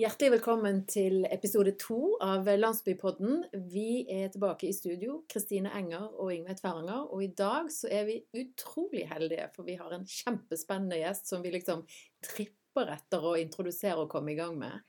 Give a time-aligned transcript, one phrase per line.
[0.00, 3.42] Hjertelig velkommen til episode to av Landsbypodden.
[3.68, 7.10] Vi er tilbake i studio, Kristine Enger og Ingve Tveranger.
[7.12, 11.44] Og i dag så er vi utrolig heldige, for vi har en kjempespennende gjest som
[11.44, 11.84] vi liksom
[12.24, 14.80] tripper etter å introdusere og komme i gang med.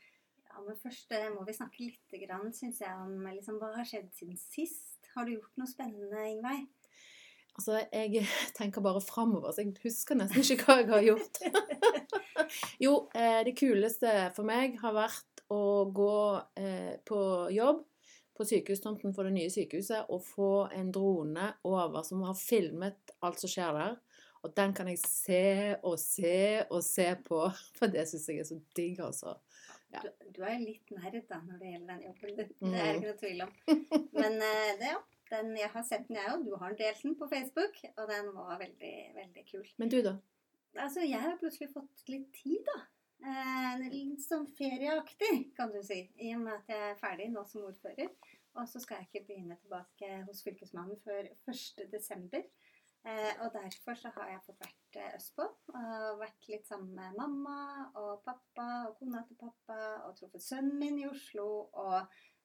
[0.48, 2.16] Ja, men Først eh, må vi snakke litt
[2.56, 5.12] synes jeg, om liksom, hva har skjedd siden sist.
[5.18, 6.72] Har du gjort noe spennende, Ingveig?
[7.54, 8.26] Altså, jeg
[8.58, 11.42] tenker bare framover, så jeg husker nesten ikke hva jeg har gjort.
[12.86, 15.64] jo, eh, det kuleste for meg har vært å
[15.94, 16.20] gå
[16.60, 17.20] eh, på
[17.54, 17.84] jobb
[18.34, 23.44] på sykehustomten for det nye sykehuset og få en drone over som har filmet alt
[23.44, 24.00] som skjer der.
[24.44, 25.44] Og den kan jeg se
[25.86, 27.46] og se og se på,
[27.78, 29.38] for det syns jeg er så digg, altså.
[29.94, 30.02] Ja.
[30.02, 32.38] Du, du, er litt nerd da, når det gjelder den jobben.
[32.40, 33.52] Det, det er ikke noe tvil om.
[34.18, 35.02] Men eh, det, ja,
[35.34, 36.46] den, jeg har sett den, jeg òg.
[36.48, 39.68] Du har delt den på Facebook, og den var veldig, veldig kul.
[39.82, 40.18] Men du, da?
[40.80, 42.80] Altså, jeg har plutselig fått litt tid, da.
[43.24, 46.02] Eh, litt sånn ferieaktig, kan du si.
[46.20, 48.12] I og med at jeg er ferdig nå som ordfører.
[48.60, 52.44] Og så skal jeg ikke begynne tilbake hos Fylkesmannen før 1.12.
[53.04, 55.48] Eh, og derfor så har jeg fått vært eh, østpå.
[55.80, 57.58] Og vært litt sammen med mamma
[58.00, 59.80] og pappa og kona til pappa.
[60.08, 61.48] Og truffet sønnen min i Oslo.
[61.72, 61.98] Og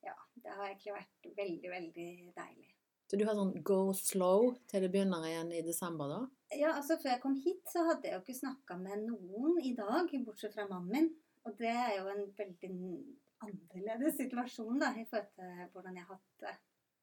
[0.07, 2.73] ja, det har egentlig vært veldig, veldig deilig.
[3.09, 6.19] Så du har sånn go slow til det begynner igjen i desember, da?
[6.57, 9.73] Ja, altså før jeg kom hit, så hadde jeg jo ikke snakka med noen i
[9.77, 11.09] dag, bortsett fra mannen min.
[11.49, 12.73] Og det er jo en veldig
[13.45, 16.57] annerledes situasjon da, i forhold til hvordan jeg har hatt det.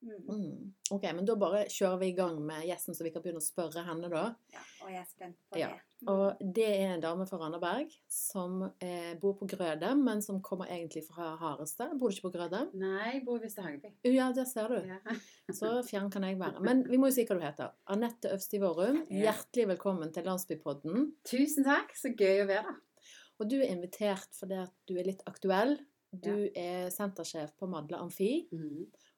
[0.06, 0.26] Mm.
[0.30, 0.74] Mm.
[0.94, 3.46] Ok, men da bare kjører vi i gang med gjesten, så vi kan begynne å
[3.46, 4.28] spørre henne, da.
[4.54, 5.72] Ja, og jeg er spent på det.
[6.12, 10.70] Og det er en dame fra Randaberg som eh, bor på Grøde, men som kommer
[10.70, 11.96] egentlig fra Harestad.
[12.00, 12.60] Bor du ikke på Grøde?
[12.78, 13.92] Nei, jeg bor i Vestehageby.
[14.14, 14.78] Ja, der ser du.
[14.90, 15.00] Ja.
[15.60, 16.62] Så fjern kan jeg være.
[16.66, 17.74] Men vi må jo si hva du heter.
[17.96, 19.32] Anette Øvstig Vårum, Ja.
[19.32, 21.10] hjertelig velkommen til Landsbypodden.
[21.26, 22.82] Tusen takk, så gøy å være der.
[23.42, 25.78] Og du er invitert fordi at du er litt aktuell.
[26.16, 28.46] Du er sentersjef på Madla Amfi.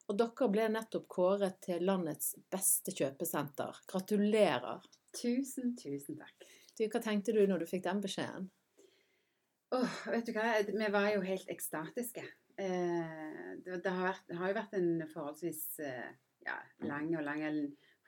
[0.08, 3.76] Og dere ble nettopp kåret til landets beste kjøpesenter.
[3.92, 4.80] Gratulerer.
[5.14, 6.48] Tusen, tusen takk.
[6.78, 8.48] Du, hva tenkte du når du fikk den beskjeden?
[9.74, 12.22] Åh, vet du hva, vi var jo helt ekstatiske.
[12.58, 16.08] Eh, det, det, har vært, det har jo vært en forholdsvis eh,
[16.46, 16.56] ja,
[16.86, 17.42] lang og lang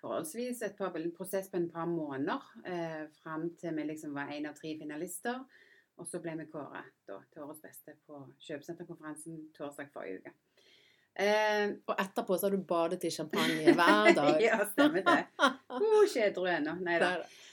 [0.01, 4.33] forholdsvis et par, en prosess på en par måneder eh, fram til vi liksom var
[4.33, 5.43] en av tre finalister.
[6.01, 10.33] Og så ble vi kåret da, til årets beste på kjøpesenterkonferansen torsdag forrige uke.
[11.21, 14.41] Eh, Og etterpå så har du badet i champagne hver dag.
[14.41, 15.19] ja, stemmer det.
[15.69, 16.79] Oh, ikke edru ennå.
[16.87, 17.13] Nei da.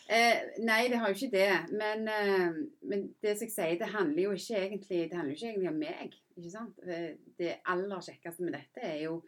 [0.10, 1.76] Eh, nei, det har jo ikke det.
[1.76, 5.38] Men, eh, men det som jeg sier, det handler jo ikke egentlig, det handler jo
[5.38, 6.14] ikke egentlig om meg.
[6.38, 6.80] ikke sant?
[6.88, 9.24] Eh, Det aller kjekkeste med dette er jo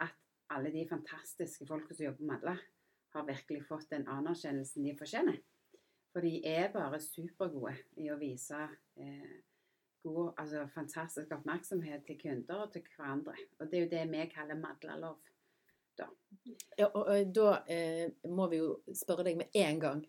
[0.00, 0.14] at
[0.50, 2.56] alle de fantastiske folka som jobber med Madla,
[3.14, 5.36] har virkelig fått den anerkjennelsen de fortjener.
[6.12, 8.58] For de er bare supergode i å vise
[8.96, 9.36] eh,
[10.02, 13.36] god, altså fantastisk oppmerksomhet til kunder og til hverandre.
[13.58, 15.18] Og det er jo det vi kaller Madla-lov.
[16.78, 20.04] Ja, og, og da eh, må vi jo spørre deg med en gang.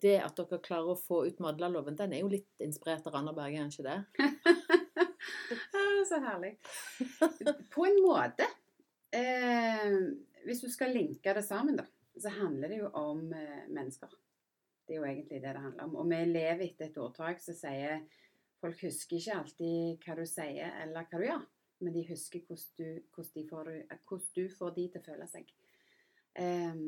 [0.00, 3.56] Det at dere klarer å få ut Madlaloven, den er jo litt inspirert av Randaberg,
[3.58, 3.98] er ikke det?
[6.08, 6.52] Så herlig.
[7.72, 8.48] På en måte.
[9.14, 9.94] Eh,
[10.44, 11.86] hvis du skal linke det sammen, da,
[12.20, 14.12] så handler det jo om eh, mennesker.
[14.84, 15.96] Det er jo egentlig det det handler om.
[16.02, 18.04] Og vi lever etter et ordtak som sier
[18.60, 21.44] folk husker ikke alltid hva du sier eller hva du gjør,
[21.84, 23.70] men de husker hvordan du, hvordan de får,
[24.08, 25.54] hvordan du får de til å føle seg.
[26.34, 26.78] Eh,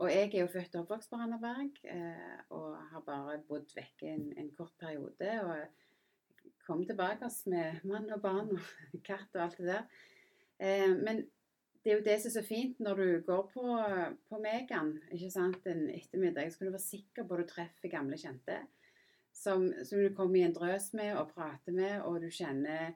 [0.00, 4.08] og jeg er jo født og oppvokst på Randaberg, uh, og har bare bodd vekke
[4.10, 5.30] en, en kort periode.
[5.44, 8.60] og kom tilbake med mann og barn og
[9.08, 9.84] katt og alt det der.
[10.58, 11.24] Uh, men
[11.84, 13.64] det er jo det som er så fint når du går på,
[14.30, 17.92] på Megan ikke sant, en ettermiddag, så kan du være sikker på at du treffer
[17.92, 18.62] gamle kjente.
[19.34, 22.94] Som, som du kommer i en drøs med og prater med, og du kjenner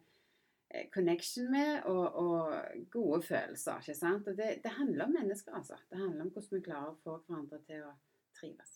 [0.95, 3.81] connection med, og, og gode følelser.
[3.81, 4.29] ikke sant?
[4.29, 5.79] Og det, det handler om mennesker, altså.
[5.91, 7.95] Det handler om hvordan vi klarer å få hverandre til å
[8.37, 8.75] trives.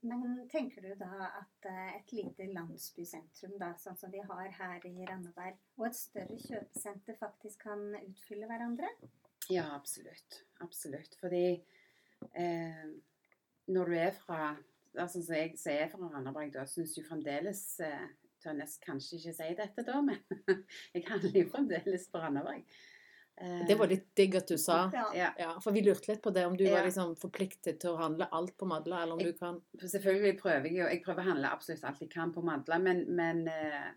[0.00, 4.86] Men tenker du da at eh, et lite landsbysentrum, da, sånn som vi har her
[4.88, 8.88] i Randaberg, og et større kjøpesenter faktisk kan utfylle hverandre?
[9.52, 10.40] Ja, absolutt.
[10.64, 11.18] Absolutt.
[11.20, 11.44] Fordi
[12.32, 12.86] eh,
[13.68, 14.40] når du er fra
[14.96, 18.08] altså, som jeg som er fra Randaberg, da syns jo fremdeles eh,
[18.56, 20.18] Nesten kanskje ikke si dette, da, men
[20.94, 22.64] jeg handler jo fremdeles på Randaberg.
[23.40, 24.90] Eh, Det var litt digg at du sa.
[24.92, 25.04] Ja.
[25.16, 28.00] ja, Ja, for vi lurte litt på det, om du var liksom forpliktet til å
[28.00, 31.22] handle alt på Madla, eller om Jeg- du kan Selvfølgelig prøver jeg jo Jeg prøver
[31.22, 33.90] å handle absolutt alt jeg kan på Madla, men, men eh,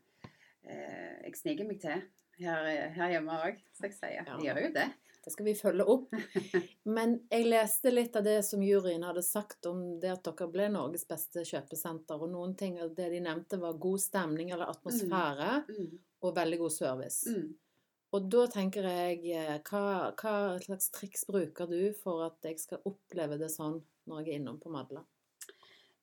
[0.67, 2.01] eh, jeg sniker meg til
[2.39, 4.11] her, her hjemme òg, skal jeg si.
[4.15, 4.23] Ja.
[4.25, 4.87] Jeg gjør jo det.
[5.23, 6.13] Det skal vi følge opp.
[6.83, 10.65] Men jeg leste litt av det som juryen hadde sagt om det at dere ble
[10.73, 12.19] Norges beste kjøpesenter.
[12.19, 15.51] Og noen ting av det de nevnte, var god stemning eller atmosfære.
[15.69, 15.93] Mm.
[16.23, 17.23] og veldig god service.
[17.31, 17.53] Mm.
[18.13, 22.83] Og da tenker jeg eh, hva, hva slags triks bruker du for at jeg skal
[22.85, 25.01] oppleve det sånn når jeg er innom på Madla?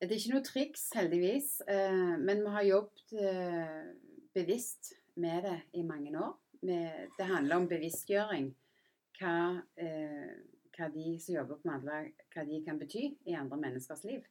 [0.01, 1.49] Det er ikke noe triks, heldigvis.
[1.69, 3.93] eh, Men vi har jobbet eh,
[4.33, 4.91] bevisst
[5.21, 6.33] med det i mange år.
[6.61, 8.51] Det handler om bevisstgjøring.
[9.21, 10.33] Hva, eh,
[10.73, 12.01] hva de som jobber på Madla,
[12.33, 14.25] hva de kan bety i andre menneskers liv.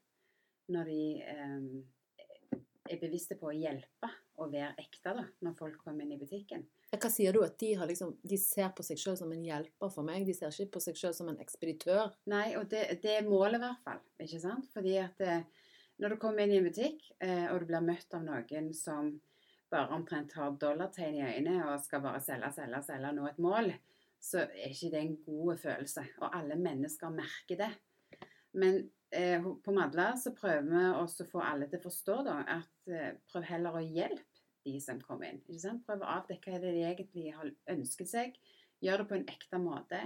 [0.70, 2.60] Når de eh,
[2.90, 4.10] er bevisste på å hjelpe
[4.40, 6.64] og være ekte da, når folk kommer inn i butikken.
[6.90, 7.42] Hva sier du?
[7.44, 10.25] At de, har liksom, de ser på seg sjøl som en hjelper for meg?
[10.26, 12.14] De ser ikke på seg sjøl som en ekspeditør?
[12.32, 14.00] Nei, og det, det er målet i hvert fall.
[14.25, 14.66] ikke sant?
[14.75, 15.44] Fordi at eh,
[16.02, 19.12] når du kommer inn i en butikk, eh, og du blir møtt av noen som
[19.70, 23.70] bare omtrent har dollartegn i øynene og skal bare selge, selge, selge, nå et mål,
[24.20, 26.05] så er ikke det en god følelse.
[26.20, 27.70] Og alle mennesker merker det.
[28.52, 28.82] Men
[29.14, 32.93] eh, på Madla så prøver vi også å få alle til å forstå da, at
[32.93, 34.26] eh, prøv heller å hjelpe
[34.67, 35.40] de som kommer inn.
[35.46, 35.84] ikke sant?
[35.87, 38.37] Prøv å avdekke hva det de egentlig har ønsket seg.
[38.84, 40.02] Gjør det på en ekte måte.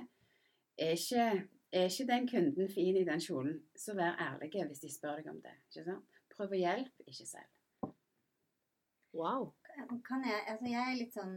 [0.78, 1.26] Er ikke,
[1.74, 5.30] er ikke den kunden fin i den kjolen, så vær ærlig hvis de spør deg
[5.30, 5.54] om det.
[5.70, 6.22] ikke sant?
[6.34, 7.92] Prøv å hjelpe, ikke selv.
[9.14, 9.52] Wow.
[10.06, 11.36] Kan jeg, altså jeg er litt sånn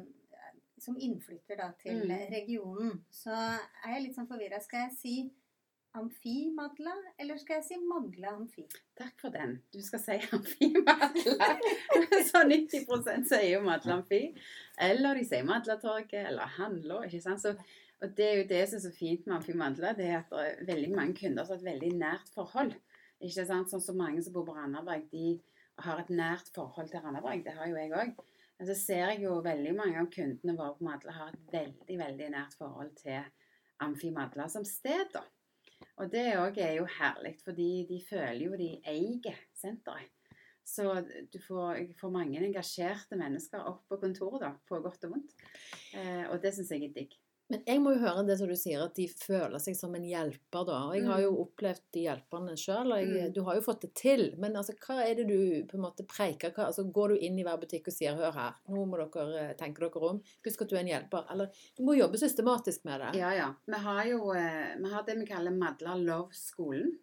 [0.79, 2.29] Som innflytter da til Mm.
[2.31, 4.59] regionen, så er jeg litt sånn forvirra.
[4.61, 5.31] Skal jeg si
[5.97, 8.65] Amfi-Madla, eller skal jeg si Madla Amfi?
[8.99, 9.55] Takk for den.
[9.73, 11.47] Du skal si Amfi-Madla.
[12.29, 14.21] Så 90 sier jo Madla Amfi.
[14.79, 17.01] Eller de sier Madlatorget, eller Handla.
[17.07, 17.41] ikke sant?
[17.41, 17.55] Så,
[18.01, 20.45] og det er jo det som er så fint med Amfi-Madla, det er at det
[20.45, 22.75] er veldig mange kunder som har et veldig nært forhold.
[23.25, 23.71] Ikke sant?
[23.73, 25.39] Sånn som mange som bor på Randaberg, de
[25.81, 27.41] har et nært forhold til Randaberg.
[27.47, 28.13] Det har jo jeg òg.
[28.57, 31.97] Men så ser jeg jo veldig mange av kundene våre på Madla har et veldig,
[31.99, 33.19] veldig nært forhold til
[33.85, 35.23] Amfi-Madla som sted, da.
[36.01, 40.13] Og det òg er jo herlig, fordi de føler jo de eier senteret.
[40.67, 40.83] Så
[41.31, 45.37] du får, får mange engasjerte mennesker opp på kontoret, da, på godt og vondt.
[45.95, 47.13] Eh, og det syns jeg er digg.
[47.49, 50.03] Men jeg må jo høre det som du sier, at de føler seg som en
[50.03, 50.79] hjelper, da.
[50.89, 53.33] Og jeg har jo opplevd de hjelperne sjøl, og jeg, Mm.
[53.37, 54.23] du har jo fått det til.
[54.37, 56.51] Men altså, hva er det du på en måte preiker?
[56.51, 59.39] Hva, altså, går du inn i hver butikk og sier 'hør her, nå må dere
[59.49, 61.25] eh, tenke dere om', husk at du er en hjelper.
[61.31, 61.47] Eller
[61.77, 63.15] du må jobbe systematisk med det.
[63.19, 63.53] Ja, ja.
[63.65, 66.99] Vi har jo eh, vi har det vi kaller Madla Love-skolen.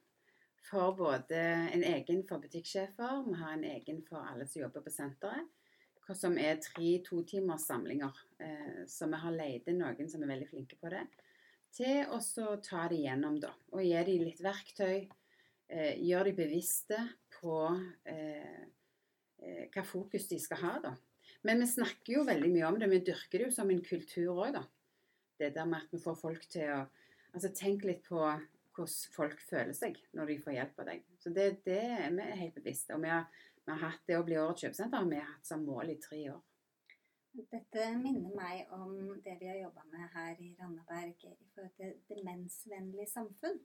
[0.71, 1.37] For både
[1.73, 5.49] en egen for butikksjefer, vi har en egen for alle som jobber på senteret.
[6.05, 8.23] Hva Som er tre totimerssamlinger.
[8.39, 11.07] Eh, så vi har leid inn noen som er veldig flinke på det.
[11.75, 12.21] Til å
[12.63, 13.51] ta det gjennom, da.
[13.73, 15.09] Og gi dem litt verktøy.
[15.69, 17.01] Eh, gjør dem bevisste
[17.41, 17.57] på
[18.05, 18.63] eh,
[19.41, 20.95] eh, hva fokus de skal ha, da.
[21.45, 22.93] Men vi snakker jo veldig mye om det.
[22.93, 24.65] Vi dyrker det jo som en kultur òg, da
[25.39, 26.83] det der med at vi får folk til å
[27.35, 28.21] altså Tenk litt på
[28.75, 31.03] hvordan folk føler seg når de får hjelp av deg.
[31.23, 32.95] Så det, det er vi helt bevisste.
[32.95, 33.27] Og vi har,
[33.65, 36.01] vi har hatt det å bli årets kjøpesenter og vi har hatt som mål i
[36.01, 36.43] tre år.
[37.51, 38.93] Dette minner meg om
[39.25, 43.59] det vi har jobba med her i Randaberg i forhold til demensvennlig samfunn.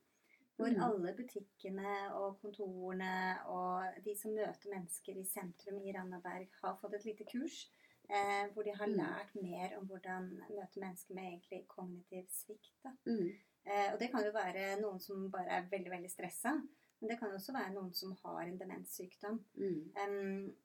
[0.58, 0.82] Hvor Mm.
[0.84, 6.94] alle butikkene og kontorene og de som møter mennesker i sentrum i Randaberg, har fått
[6.96, 7.70] et lite kurs.
[8.10, 8.98] Eh, hvor de har Mm.
[8.98, 12.74] lært mer om hvordan møte mennesker med egentlig kognitiv svikt.
[13.06, 13.30] Mm.
[13.66, 16.62] Eh, og det kan jo være noen som bare er veldig veldig stressa.
[17.00, 19.40] Men det kan også være noen som har en demenssykdom.
[19.56, 19.92] Mm.
[20.02, 20.56] Um,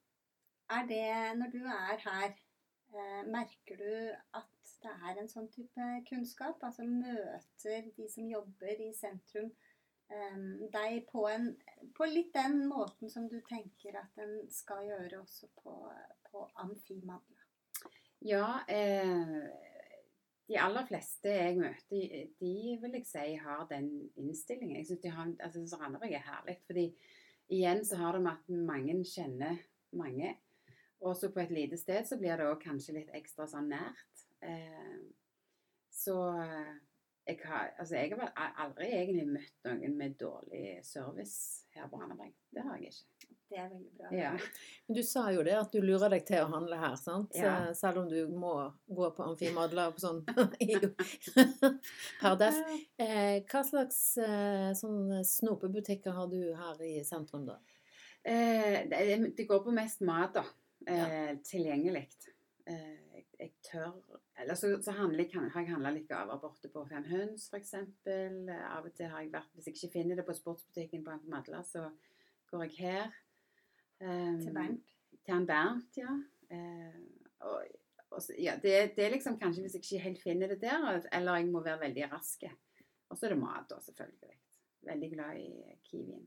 [0.75, 1.07] er det,
[1.39, 2.35] når du er her,
[2.95, 3.95] uh, merker du
[4.41, 6.62] at det er en sånn type kunnskap?
[6.67, 9.53] Altså møter de som jobber i sentrum
[10.11, 11.53] um, deg på, en,
[11.97, 15.79] på litt den måten som du tenker at en skal gjøre også på,
[16.31, 17.45] på Amfimadla?
[18.25, 19.45] Ja, eh,
[20.49, 24.77] de aller fleste jeg møter, de, vil jeg si har den innstillingen.
[24.77, 26.59] Jeg syns altså, Randaberg er herlig.
[26.67, 26.89] fordi
[27.49, 29.61] igjen så har det med at mange kjenner
[29.97, 30.35] mange.
[31.05, 34.25] Og så på et lite sted så blir det òg kanskje litt ekstra sånn nært.
[34.45, 35.01] Eh,
[35.93, 36.75] så eh,
[37.25, 42.35] jeg har, altså jeg har aldri egentlig møtt noen med dårlig service her på Randaberg.
[42.53, 43.13] Det har jeg ikke.
[43.54, 44.08] Det er veldig bra.
[44.11, 44.30] Ja.
[44.87, 47.37] Men du sa jo det at du lurer deg til å handle her, sant?
[47.38, 47.52] Ja.
[47.78, 48.54] Selv om du må
[48.90, 50.25] gå på Amfimadla på sånn
[52.23, 52.58] per def.
[52.99, 57.61] Eh, hva slags eh, sånn snopebutikker har du her i sentrum, da?
[58.25, 60.44] Eh, det, går på mest mat, da.
[60.90, 62.08] Eh, Tilgjengelig.
[62.66, 63.92] Eh, jeg, tør
[64.40, 67.75] Eller så, så handler jeg, har jeg handla litt gaver borte på Fem høns, f.eks.
[68.08, 71.18] Eh, av og til har jeg vært Hvis jeg ikke finner det på sportsbutikken på
[71.30, 71.90] Madla, så
[72.50, 73.12] går jeg her.
[74.01, 74.95] Eh, Til Bernt.
[75.25, 76.13] Til han Bernt, ja.
[76.53, 77.01] Uh,
[77.49, 77.63] og,
[78.11, 81.41] og, ja det, det er liksom kanskje hvis jeg ikke helt finner det der, eller
[81.41, 82.45] jeg må være veldig rask.
[83.11, 84.39] Og så er det mat, da, selvfølgelig.
[84.85, 86.27] Veldig glad i Kiwien.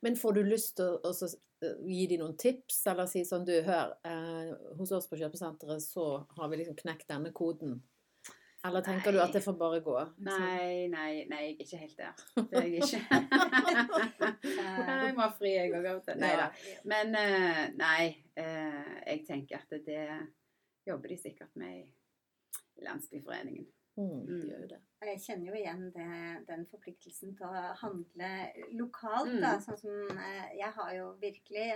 [0.00, 1.30] Men får du lyst til å også,
[1.62, 5.82] eh, gi dem noen tips, eller si sånn Du, hør, eh, hos oss på kjøpesenteret
[5.82, 7.80] så har vi liksom knekt denne koden.
[8.66, 9.94] Eller tenker du at det får bare gå?
[10.18, 10.42] liksom?
[10.42, 12.24] Nei, nei, nei, jeg er ikke helt der.
[12.34, 13.02] Det er jeg ikke.
[15.04, 16.10] jeg må ha fri, jeg òg.
[16.18, 16.48] Nei da.
[16.90, 18.02] Men eh, nei,
[18.34, 20.02] eh, jeg tenker at det
[20.88, 23.68] jobber de sikkert med i Landsbyforeningen.
[23.98, 24.82] Mm, de gjør jo det.
[25.06, 26.06] Jeg kjenner jo igjen det,
[26.48, 28.30] den forpliktelsen til å handle
[28.78, 29.30] lokalt.
[29.30, 29.42] Mm.
[29.44, 29.52] Da.
[29.62, 31.68] Sånn som, eh, jeg har jo virkelig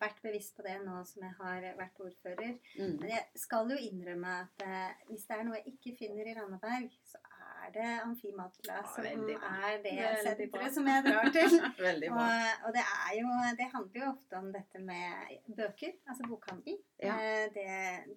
[0.00, 2.56] vært bevisst på det nå som jeg har vært ordfører.
[2.78, 2.96] Mm.
[3.02, 6.36] Men jeg skal jo innrømme at eh, hvis det er noe jeg ikke finner i
[6.38, 7.20] Randaberg, så
[7.62, 11.58] er det Amfimadla Ja, som er det senteret som jeg drar til.
[12.12, 12.32] Og,
[12.66, 16.80] og det, er jo, det handler jo ofte om dette med bøker, altså bokhandel.
[17.02, 17.14] Ja.
[17.18, 17.68] Eh, Det,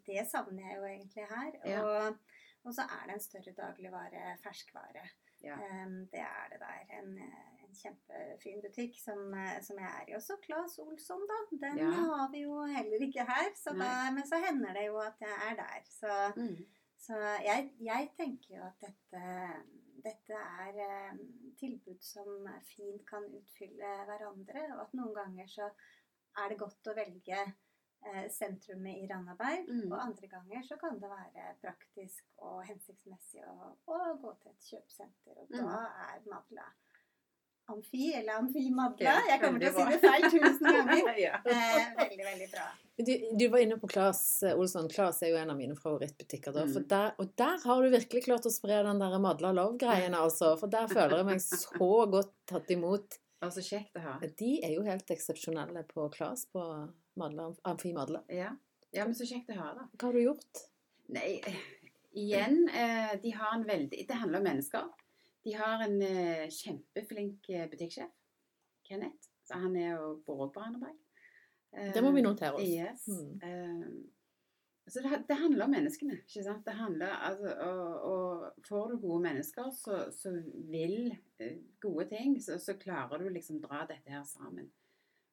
[0.08, 1.52] det savner jeg jo egentlig her.
[1.66, 1.84] Ja.
[1.84, 2.35] Og,
[2.66, 5.04] og så er det en større dagligvare, ferskvare.
[5.44, 5.56] Ja.
[5.86, 6.82] Um, Det er det der.
[7.00, 9.20] En, en kjempefin butikk som,
[9.62, 10.16] som jeg er i.
[10.18, 11.40] Også Claes Olsson, da.
[11.68, 11.90] Den Ja.
[11.92, 13.52] har vi jo heller ikke her.
[13.56, 15.82] Så da, men så hender det jo at jeg er der.
[15.86, 16.66] Så, Mm.
[16.98, 19.24] så jeg, jeg tenker jo at dette,
[20.06, 21.20] dette er eh,
[21.60, 25.70] tilbud som fint kan utfylle hverandre, og at noen ganger så
[26.38, 27.44] er det godt å velge
[28.30, 29.92] sentrumet i Randaberg, Mm.
[29.92, 34.66] og andre ganger så kan det være praktisk og hensiktsmessig å, å gå til et
[34.72, 35.66] kjøpesenter, og Mm.
[35.66, 36.68] da er Madla
[37.68, 39.14] Amfi, eller Amfi Madla.
[39.28, 41.16] Jeg kommer til å si det feil tusen ganger.
[41.26, 41.40] ja.
[41.50, 42.66] Eh, veldig, veldig bra.
[43.08, 44.86] Du, du var inne på Claes eh, Olsson.
[44.94, 46.54] Claes er jo en av mine favorittbutikker.
[46.54, 46.88] Da, for Mm.
[46.94, 50.52] der, og der har du virkelig klart å spre den der Madla Love-greien, altså.
[50.62, 53.18] For der føler jeg meg så godt tatt imot.
[53.44, 54.14] Og så kjekt å ha.
[54.40, 56.62] De er jo helt eksepsjonelle på Klas på
[57.68, 58.24] Amfi Madla.
[58.32, 58.54] Ja.
[58.96, 59.88] ja, men så kjekt å ha, da.
[59.96, 60.62] Hva har du gjort?
[61.16, 61.38] Nei,
[62.18, 64.88] igjen eh, De har en veldig Det handler om mennesker.
[65.46, 68.14] De har en eh, kjempeflink eh, butikksjef.
[68.88, 69.30] Kenneth.
[69.46, 70.38] Så han er jo på.
[71.76, 72.66] Eh, Det må vi notere oss.
[72.66, 73.06] Yes.
[73.08, 74.00] Mm.
[74.86, 76.20] Eh, så det, det handler om menneskene.
[76.24, 76.64] ikke sant?
[76.66, 80.34] Det handler, altså, og, og Får du gode mennesker så, så
[80.72, 84.70] vil eh, gode ting, så, så klarer du liksom dra dette her sammen.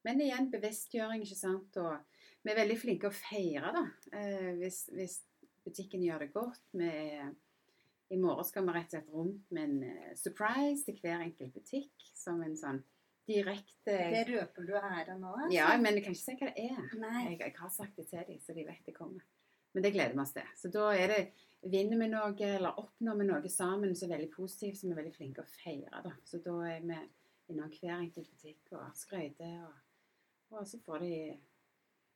[0.03, 1.77] Men igjen bevisstgjøring, ikke sant.
[1.79, 1.95] Og
[2.43, 3.85] vi er veldig flinke å feire, da.
[4.19, 5.21] Eh, hvis, hvis
[5.63, 6.63] butikken gjør det godt.
[6.75, 6.91] Vi
[8.13, 11.55] i morgen skal vi rett og slett rundt med en eh, surprise til hver enkelt
[11.55, 12.09] butikk.
[12.13, 12.81] Som en sånn
[13.27, 15.31] direkte Det røper du her og nå.
[15.31, 15.55] altså.
[15.55, 16.81] Ja, men jeg kan ikke si hva det er.
[17.31, 19.23] Jeg, jeg har sagt det til dem, så de vet det kommer.
[19.73, 20.49] Men det gleder vi oss til.
[20.57, 21.23] Så da er det
[21.63, 25.13] Vinner vi noe, eller oppnår vi noe sammen som er veldig positivt, som er veldig
[25.15, 26.01] flinke å feire.
[26.03, 26.11] da.
[26.27, 26.97] Så da er vi
[27.53, 31.13] innom hver enkelt butikk og skryter, og, og så får de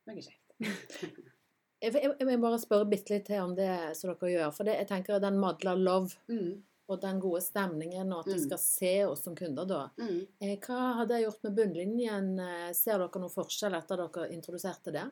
[0.06, 0.60] noe kjekt.
[1.80, 4.48] Jeg, jeg, jeg vil bare spørre bitte litt til om det som dere gjør.
[4.56, 6.56] For det, jeg tenker den Madla Love Mm,
[6.90, 8.44] og den gode stemningen, og at de Mm.
[8.48, 9.84] skal se oss som kunder da.
[9.96, 10.26] mm.
[10.42, 12.32] Eh, Hva har det gjort med bunnlinjen?
[12.40, 15.04] Eh, Ser dere noen forskjell etter dere introduserte det?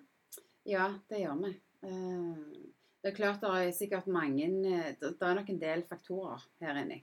[0.66, 1.52] Ja, det gjør vi.
[1.82, 6.42] Eh, Det er klart det er sikkert mange eh, Det er nok en del faktorer
[6.60, 7.02] her inni.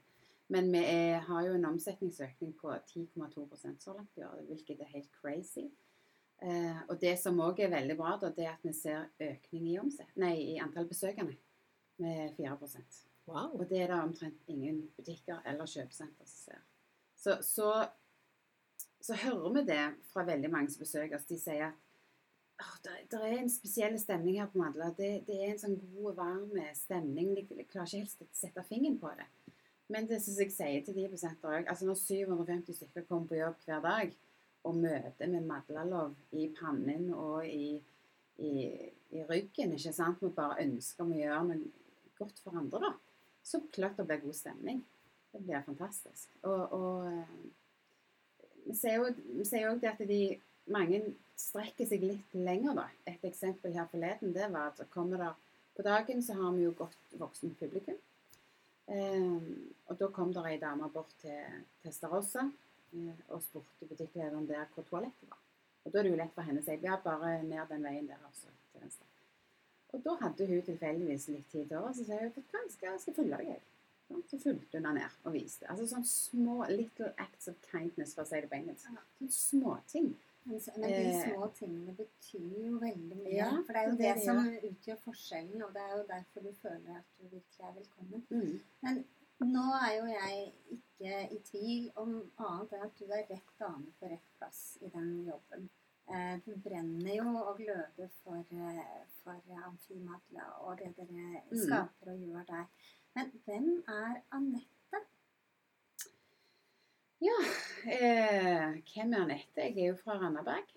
[0.51, 3.45] Men vi er, har jo en omsetningsøkning på 10,2
[3.79, 5.69] så langt i år, hvilket er helt crazy.
[6.43, 9.69] Eh, og det som òg er veldig bra, da, det er at vi ser økning
[9.71, 11.37] i, omset nei, i antall besøkende
[12.03, 13.53] med 4% Wow.
[13.55, 16.63] Og det er det omtrent ingen butikker eller kjøpesenter som ser.
[17.15, 17.69] Så, så,
[18.99, 21.29] så hører vi det fra veldig mange som besøker oss.
[21.29, 21.82] De sier at
[22.61, 24.91] «Åh, det, er en spesiell stemning her på Madla.
[24.97, 27.33] Det, det er en sånn god, varm stemning.
[27.35, 29.25] De, de klarer ikke helt å sette fingeren på det.
[29.91, 33.27] Men det som jeg sier til de på senteret òg altså Når 750 stykker kommer
[33.29, 34.13] på jobb hver dag
[34.63, 37.73] og møter med Madlalov i pannen og i,
[38.39, 38.51] i,
[39.11, 42.91] i ryggen, ikke sant, vi bare ønsker å gjøre noe godt for andre, da,
[43.43, 44.79] så klart det blir god stemning.
[45.33, 46.31] Det blir fantastisk.
[46.47, 47.35] Og, og eh,
[48.69, 50.21] vi ser jo også det at de
[50.71, 51.01] mange
[51.39, 52.87] strekker seg litt lenger, da.
[53.09, 55.39] Et eksempel her forleden det var at kommer der
[55.73, 57.95] På dagen så har vi jo godt voksen publikum.
[58.85, 59.37] Eh,
[59.89, 64.85] og da kom det ei dame bort til Testarossa eh, og spurte butikklederen der hvor
[64.85, 65.39] toalettet var.
[65.83, 68.05] Og da er det jo lett for henne å si ja, bare ned den veien
[68.07, 68.51] der, altså.
[68.71, 69.07] Til venstre.
[69.93, 72.61] Og da hadde hun tilfeldigvis litt tid til over, så sa hun vet du hva,
[72.75, 73.69] skal, skal følge deg, jeg.
[74.29, 75.65] Så fulgte hun ned og viste.
[75.71, 78.85] Altså sånne små little acts of kindness, for å si det på engelsk.
[78.85, 80.13] Sånne småting.
[80.45, 83.35] Men, de Eh, små tingene betyr jo veldig mye.
[83.35, 86.03] Ja, for det er jo det det, det, som utgjør forskjellen, og det er jo
[86.09, 88.25] derfor du føler at du virkelig er velkommen.
[88.29, 88.59] Mm.
[88.81, 89.05] Men
[89.53, 93.91] nå er jo jeg ikke i tvil om annet enn at du er rett dame
[93.99, 95.69] på rett plass i den jobben.
[96.11, 101.57] Eh, Du brenner jo og gløder for, eh, for Amfimadla og det dere Mm.
[101.65, 102.65] skaper og gjør der.
[103.15, 104.67] Men hvem er Anette?
[107.23, 107.35] Ja,
[107.85, 109.61] eh, hvem er Anette?
[109.63, 110.71] Jeg er jo fra Randaberg.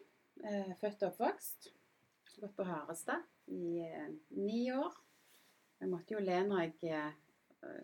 [0.47, 1.73] Eh, født og oppvokst.
[2.38, 4.95] Gått på Harestad i eh, ni år.
[5.81, 7.81] Jeg måtte jo le når jeg eh,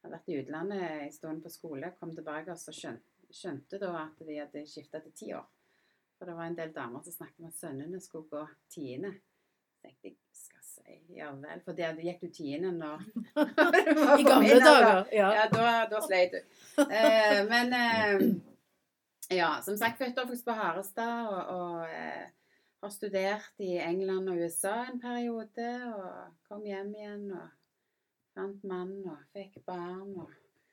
[0.00, 4.24] hadde vært i utlandet en stund på skole, kom tilbake og skjønte, skjønte da at
[4.24, 5.44] de hadde skifta til ti år.
[6.16, 9.12] For det var en del damer som snakket om at sønnene skulle gå tiende.
[9.68, 10.61] Så tenkte jeg skal
[11.12, 12.92] ja vel, for det gikk du tiende nå.
[14.20, 15.06] I gamle dager.
[15.12, 15.28] Ja.
[15.38, 16.40] Ja, da, da sleit du.
[16.86, 18.24] Eh, men eh,
[19.36, 22.28] ja, som sagt, født og oppvokst på Harestad og, og eh,
[22.82, 25.70] har studert i England og USA en periode.
[25.94, 27.48] Og kom hjem igjen og
[28.36, 30.14] fant mann og fikk barn.
[30.24, 30.30] Og,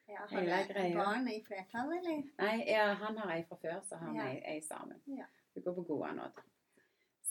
[0.09, 0.95] Ja, Hele har du greia.
[0.97, 2.23] barn i flertall, eller?
[2.39, 4.23] nei, ja, han har ei fra før, så har vi Ja.
[4.55, 4.97] ei, sammen.
[5.05, 5.27] Ja.
[5.53, 6.47] Vi går på gode nåder.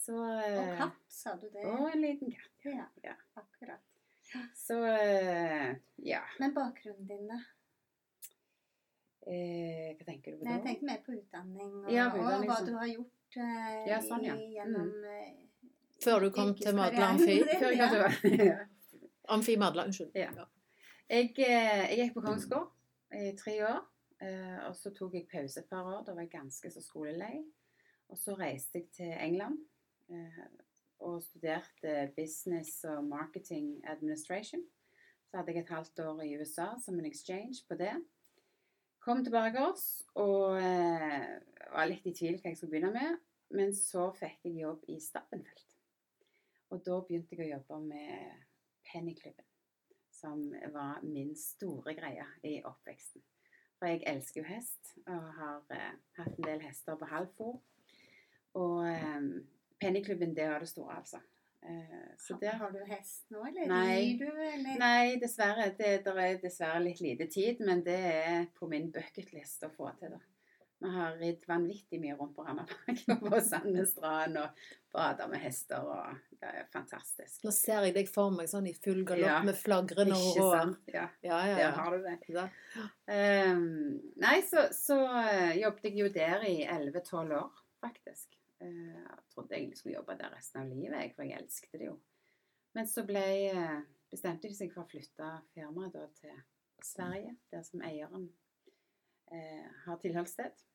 [0.09, 1.61] Så Og eh, katt, sa du det?
[1.69, 2.63] Og en liten katt.
[2.65, 3.13] Ja, Ja.
[3.37, 3.83] akkurat.
[4.57, 5.75] Så eh,
[6.05, 6.21] ja.
[6.39, 7.37] Men bakgrunnen din, da?
[9.29, 10.55] Eh, hva tenker du på da?
[10.55, 12.69] jeg tenker mer på utdanning, og, Ja, på utdanning, og hva sånn.
[12.71, 14.35] du har gjort eh, Ja, sånn, ja.
[14.57, 15.45] gjennom mm.
[16.01, 17.35] Før du kom til Madla Amfi.
[17.51, 17.87] Før jeg ja.
[17.91, 18.59] hadde ja.
[19.35, 20.15] Amfi Madla, unnskyld.
[20.17, 20.31] Ja.
[21.11, 22.69] Jeg, jeg gikk på Kongsgård
[23.19, 23.81] i tre år.
[24.23, 26.05] eh, Og så tok jeg pause et par år.
[26.07, 27.43] Da var jeg ganske så skolelei.
[28.09, 29.59] Og så reiste jeg til England
[30.99, 34.63] og studerte business og marketing administration.
[35.29, 37.93] Så hadde jeg et halvt år i USA som en exchange på det.
[38.99, 39.85] Kom tilbake oss
[40.19, 41.27] og eh,
[41.71, 43.19] var litt i tvil hva jeg skulle begynne med.
[43.55, 45.77] Men så fikk jeg jobb i Stappenfeld.
[46.69, 48.43] Og da begynte jeg å jobbe med
[48.89, 49.45] Pennyklubben
[50.19, 50.41] som
[50.73, 53.23] var min store greie i oppveksten.
[53.79, 57.53] For jeg elsker jo hest, og har eh, hatt en del hester på halvfor.
[58.59, 59.29] Og eh,
[59.81, 61.19] pennyklubben, det er det store, altså.
[61.61, 64.15] Eh, så der har du hest nå, eller Nei.
[64.19, 64.77] du, eller?
[64.79, 65.73] Nei, dessverre.
[65.77, 69.91] Det der er dessverre litt lite tid, men det er på min bucketlist å få
[69.99, 70.15] til.
[70.15, 70.21] da.
[70.79, 74.61] Vi har ridd vanvittig mye rundt på Randaberg og på Sandnesstrand og
[74.95, 75.83] bada med hester.
[75.83, 77.41] og Det er fantastisk.
[77.43, 79.41] Nå ser jeg deg for meg sånn i full galopp Ja.
[79.43, 80.55] med flagrende Ikke hår.
[80.61, 80.79] sant?
[80.95, 82.47] Ja, Ja, ja, der har du det.
[83.11, 87.51] Ehm, nei, så, så eh, jobbet jeg jo der i 11-12 år,
[87.83, 88.38] faktisk.
[88.63, 91.97] Eh, jeg trodde jeg skulle jobbe der resten av livet, for jeg elsket det jo.
[92.77, 93.77] Men så ble, eh,
[94.11, 96.41] bestemte de seg for å flytte firmaet da til
[96.85, 98.29] Sverige, der som eieren
[99.31, 100.65] eh, har tilholdssted.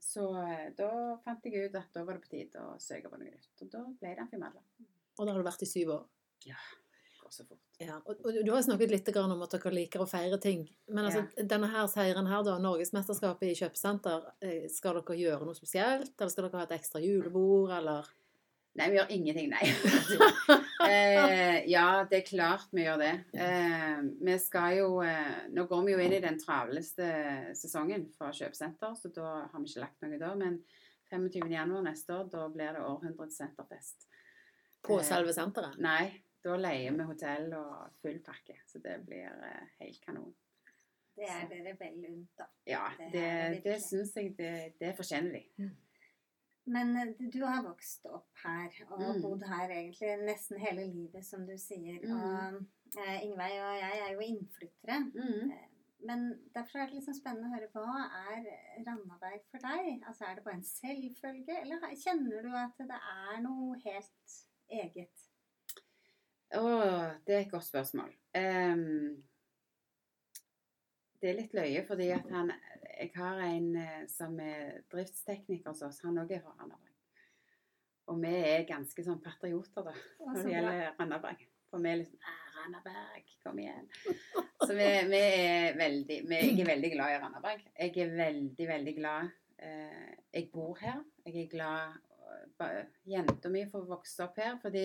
[0.00, 0.90] Så eh, da
[1.24, 3.50] fant jeg ut at da var det på tide å søke på noe nytt.
[3.62, 4.62] Og da ble det Amfimadla.
[5.18, 6.06] Og da har du vært i syv år.
[6.46, 6.79] Går
[7.32, 7.60] så fort.
[7.80, 10.66] Ja, og, og du har snakket litt grann om at dere liker å feire ting.
[10.90, 15.58] Men altså, denne her seieren her, da, Norgesmesterskapet i kjøpesenter, eh, skal dere gjøre noe
[15.58, 16.14] spesielt?
[16.18, 18.10] Eller skal dere ha et ekstra julebord, eller?
[18.78, 19.64] Nei, vi gjør ingenting, nei.
[20.86, 23.14] eh, ja, det er klart vi gjør det.
[23.34, 27.08] Eh, vi skal jo eh, Nå går vi jo inn i den travleste
[27.58, 30.30] sesongen for kjøpesenter, så da har vi ikke lagt noe da.
[30.38, 30.60] Men
[31.10, 31.50] 25.
[31.50, 34.06] januar neste år, da blir det århundrets senterfest.
[34.86, 35.76] På Eh, selve senteret?
[35.82, 38.56] Nei, da leier vi hotell og full pakke.
[38.66, 40.34] Så det blir eh, helt kanon.
[41.20, 42.46] Det er dere vel unt, da.
[42.66, 45.70] Ja, Det det, det syns jeg det, det fortjener de.
[46.70, 49.22] Men eh, du har vokst opp her og Mm.
[49.22, 51.98] bodd her egentlig nesten hele livet, som du sier.
[52.04, 52.14] Mm.
[52.14, 55.00] Og eh, Ingveig og jeg er jo innflyttere.
[55.14, 55.50] Mm.
[55.50, 55.66] Eh,
[56.02, 56.22] Men
[56.54, 58.46] derfor er det liksom spennende å høre hva er
[58.86, 59.98] Randaberg for deg?
[60.08, 64.38] Altså Er det bare en selvfølge, eller kjenner du at det er noe helt
[64.70, 65.26] eget?
[66.56, 68.10] Åh, det er et godt spørsmål.
[68.34, 69.22] Um,
[71.20, 72.52] det er litt løye, fordi at han
[73.00, 76.02] Jeg har en eh, som er driftstekniker hos oss.
[76.04, 76.90] Han òg er fra Randaberg.
[78.12, 81.46] Og vi er ganske sånn patrioter, da, når det gjelder Randaberg.
[81.70, 83.88] For vi er liksom ah, Randaberg, kom igjen.
[84.60, 87.64] Så vi, vi er veldig vi, Jeg er veldig glad i Randaberg.
[87.78, 89.30] Jeg er veldig, veldig glad
[89.64, 91.00] eh, Jeg bor her.
[91.24, 91.96] Jeg er glad
[92.66, 92.82] eh,
[93.14, 94.84] Jenta mi får vokse opp her fordi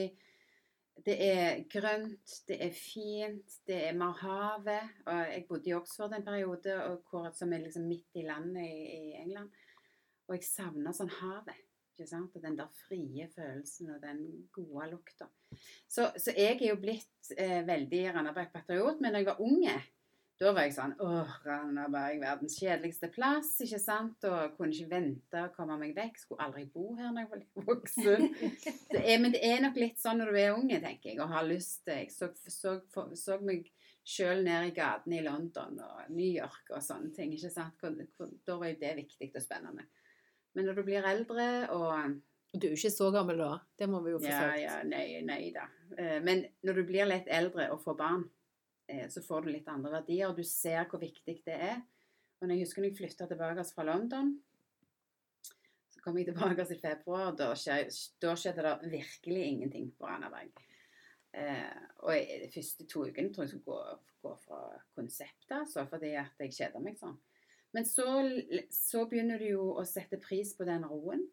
[1.03, 4.93] det er grønt, det er fint, det er mer havet.
[5.05, 6.75] Og jeg bodde i Oxford en periode,
[7.09, 9.51] hvor, som er liksom midt i landet i, i England.
[10.29, 11.59] Og jeg savna sånn havet.
[11.93, 12.33] ikke sant?
[12.35, 14.23] Og den der frie følelsen og den
[14.55, 15.27] gode lukta.
[15.87, 19.03] Så, så jeg er jo blitt eh, veldig Randaberg-patriot.
[19.03, 19.75] Men da jeg var unge,
[20.39, 23.53] da var jeg sånn Åh, Randaberg, verdens kjedeligste plass.
[23.63, 24.25] ikke sant?
[24.27, 26.17] Og kunne ikke vente å komme meg vekk.
[26.19, 28.27] Skulle aldri bo her når jeg var litt voksen.
[28.95, 31.31] Det er, men det er nok litt sånn når du er unge, tenker jeg, og
[31.31, 33.71] har lyst til Jeg så, så, så, så meg
[34.05, 37.31] sjøl ned i gatene i London og New York og sånne ting.
[37.33, 37.79] ikke sant?
[38.45, 39.87] Da var jo det viktig og spennende.
[40.55, 42.19] Men når du blir eldre og
[42.55, 43.53] Du er jo ikke så gammel da.
[43.79, 44.59] Det må vi jo få Ja, sagt.
[44.61, 45.65] ja, nei, nei da.
[45.97, 48.21] Eh, Men når du blir litt eldre og får barn,
[49.09, 50.29] så får du litt andre verdier.
[50.29, 51.79] og Du ser hvor viktig det er
[52.39, 54.33] Og når jeg husker når jeg flytta tilbake fra London,
[55.89, 57.77] så kom jeg tilbake i februar, og da, skje,
[58.21, 60.51] da skjedde det virkelig ingenting på Randaberg.
[61.35, 62.11] Eh, og
[62.43, 64.59] de første to ukene tror jeg skulle gå, gå fra
[64.95, 67.15] konseptet, så fordi at jeg kjeda meg sånn.
[67.75, 68.05] Men så,
[68.71, 71.25] så begynner du jo å sette pris på den roen.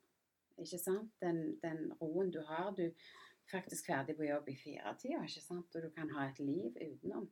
[0.59, 1.12] Ikke sant?
[1.23, 2.73] Den, den roen du har.
[2.75, 2.95] Du er
[3.51, 5.77] faktisk ferdig på jobb i firetida, ikke sant?
[5.77, 7.29] og du kan ha et liv utenom.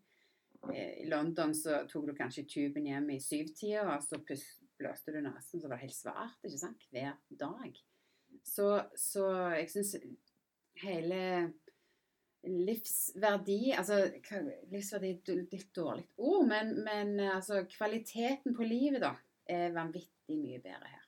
[0.69, 4.21] I London så tok du kanskje tuben hjem i syvtida, og så
[4.79, 6.85] blåste du nesen, så var det helt svart, ikke sant?
[6.93, 7.81] Hver dag.
[8.45, 9.25] Så, så
[9.57, 9.97] jeg syns
[10.81, 11.23] hele
[12.47, 13.99] livsverdi Altså
[14.73, 19.15] livsverdi er litt dårlig ord, men, men altså kvaliteten på livet, da,
[19.51, 21.07] er vanvittig mye bedre her.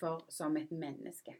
[0.00, 1.34] For som et menneske.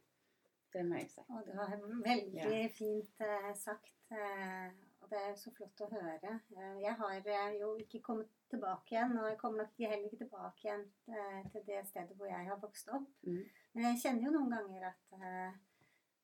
[0.75, 1.23] Det må jeg si.
[1.33, 1.73] Og det var
[2.05, 2.69] veldig Ja.
[2.75, 3.95] fint uh, sagt.
[4.11, 6.37] Og det er så flott å høre.
[6.55, 10.23] Eh, jeg har eh, jo ikke kommet tilbake igjen, og jeg kommer nok heller ikke
[10.23, 13.09] tilbake igjen eh, til det stedet hvor jeg har vokst opp.
[13.27, 13.43] Mm.
[13.75, 15.59] Men jeg kjenner jo noen ganger at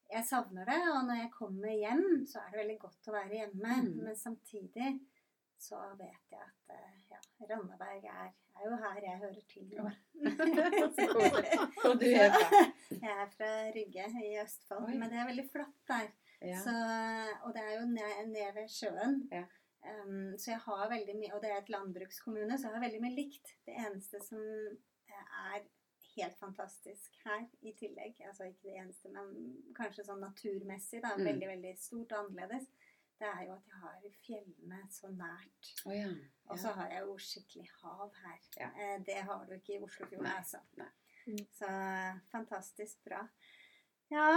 [0.07, 3.39] jeg savner det, og når jeg kommer hjem, så er det veldig godt å være
[3.41, 3.77] hjemme.
[3.87, 3.93] Mm.
[4.07, 4.91] Men samtidig
[5.59, 6.75] så vet jeg at
[7.11, 9.67] ja, Randaberg er, er jo her jeg hører til.
[9.79, 9.91] nå.
[11.89, 12.63] og du er fra?
[12.93, 14.99] Jeg er fra Rygge i Østfold, Oi.
[15.01, 16.11] men det er veldig flott der.
[16.43, 16.59] Ja.
[16.63, 16.73] Så,
[17.47, 19.29] og det er jo ned, ned ved sjøen.
[19.33, 19.45] Ja.
[19.87, 23.01] Um, så jeg har veldig mye, og det er et landbrukskommune, så jeg har veldig
[23.05, 23.53] mye likt.
[23.67, 24.41] Det eneste som
[25.09, 25.63] er
[26.17, 29.31] helt fantastisk her i tillegg, altså ikke det eneste, men
[29.77, 31.25] kanskje sånn naturmessig, da, Mm.
[31.29, 32.67] veldig, veldig stort og annerledes,
[33.21, 35.71] det er jo at jeg har fjellene så nært.
[35.87, 36.09] Oh, ja.
[36.51, 38.41] Og så har jeg jo skikkelig hav her.
[38.77, 40.59] Eh, Det har du ikke i Oslofjorden, altså.
[40.77, 40.89] nei.
[41.27, 41.39] Mm.
[41.53, 41.67] Så
[42.33, 43.23] fantastisk bra.
[44.11, 44.29] Ja,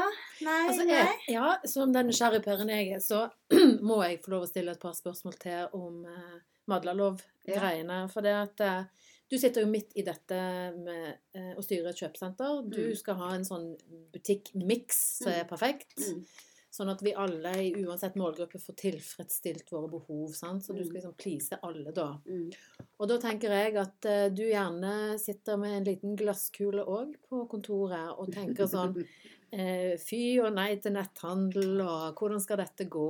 [0.42, 3.28] nei, Altså, jeg, ja, som den nysgjerrige pæren jeg er, så
[3.86, 6.40] må jeg få lov å stille et par spørsmål til om eh,
[6.72, 8.00] Madlalov-greiene.
[8.14, 8.84] For det at eh,
[9.30, 10.40] du sitter jo midt i dette
[10.74, 12.64] med eh, å styre et kjøpesenter.
[12.66, 12.96] Du Mm.
[12.98, 13.72] skal ha en sånn
[14.14, 15.50] butikkmiks som er Mm.
[15.54, 15.94] perfekt.
[16.02, 16.24] Mm.
[16.72, 20.34] Sånn at vi alle, i uansett målgruppe, får tilfredsstilt våre behov.
[20.38, 20.64] Sant?
[20.66, 20.98] Så du skal Mm.
[21.00, 22.18] liksom please alle, da.
[22.28, 22.52] Mm.
[23.00, 27.48] Og da tenker jeg at uh, du gjerne sitter med en liten glasskule òg på
[27.50, 28.94] kontoret og tenker sånn
[29.52, 33.06] Fy og nei til netthandel, og hvordan skal dette gå?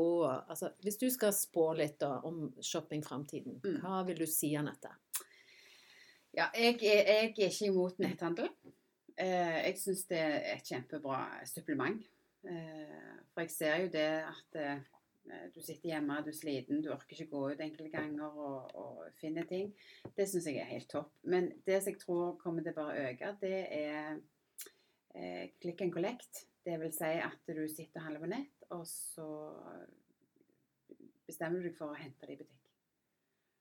[0.49, 3.79] Altså, hvis du skal spå litt da, om shoppingframtiden, Mm.
[3.83, 4.89] hva vil du si, Anette?
[6.33, 8.49] Ja, jeg, er- jeg er ikke imot netthandel.
[9.17, 12.01] Eh, jeg syns det er et kjempebra supplement.
[12.47, 14.79] Eh, for jeg ser jo det at eh,
[15.53, 19.03] du sitter hjemme, du er sliten, du orker ikke gå ut enkelte ganger og, og
[19.19, 19.73] finne ting.
[20.15, 21.11] Det syns jeg er helt topp.
[21.23, 24.21] Men det som jeg tror kommer til bare å øke, det er
[25.15, 26.45] eh, click and collect.
[26.65, 29.29] Det vil si at du sitter og handler på nett, og så
[31.29, 32.69] bestemmer du deg for å hente det i butikk.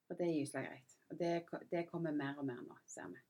[0.09, 0.95] Og det er gyselig greit.
[1.13, 1.33] Og det,
[1.71, 3.21] det kommer mer og mer nå, ser vi.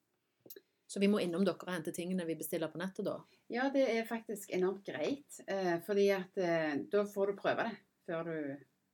[0.89, 3.19] Så vi må innom dere og hente tingene vi bestiller på nettet, da?
[3.53, 5.41] Ja, det er faktisk enormt greit.
[5.45, 7.75] Eh, fordi at eh, da får du prøve det
[8.09, 8.37] før du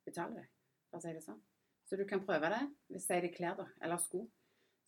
[0.09, 0.49] betaler det,
[0.91, 1.39] for å si det sånn.
[1.87, 4.25] Så du kan prøve det, hvis det er klær da, eller sko.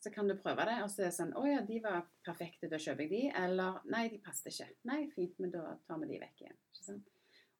[0.06, 2.68] Så kan du prøve det, og så er det sånn Å ja, de var perfekte,
[2.70, 3.20] da kjøper jeg de.
[3.42, 4.68] Eller nei, de passet ikke.
[4.86, 6.58] Nei, fint, men da tar vi de vekk igjen.
[6.70, 7.08] Ikke sant?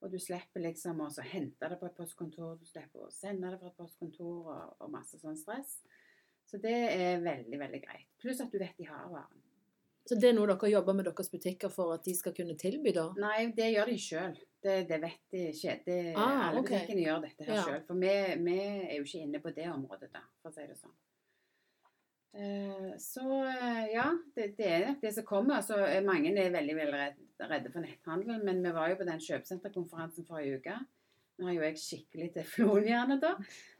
[0.05, 3.51] Og du slipper liksom å så hente det på et postkontor, du slipper å sende
[3.51, 5.81] det fra et postkontor og, og masse sånn stress.
[6.47, 8.07] Så det er veldig, veldig greit.
[8.23, 9.43] Pluss at du vet de har varen.
[10.07, 12.93] Så det er noe dere jobber med deres butikker for at de skal kunne tilby,
[12.95, 13.09] da?
[13.19, 14.37] Nei, det gjør de sjøl.
[14.63, 15.75] Det, det vet de ikke.
[15.89, 16.77] Det, Ah, alle okay.
[16.85, 17.65] butikkene gjør dette her Ja.
[17.67, 17.83] sjøl.
[17.89, 18.13] For vi,
[18.47, 20.95] vi er jo ikke inne på det området, da, for å si det sånn.
[22.33, 25.62] Eh, Så eh, ja, det, det er nok det som kommer.
[25.65, 27.07] Så er mange er veldig veldig
[27.51, 28.43] redde for netthandel.
[28.45, 30.77] Men vi var jo på den kjøpesenterkonferansen forrige uke.
[31.37, 33.35] Nå har jo jeg skikkelig teflonhjerne, da,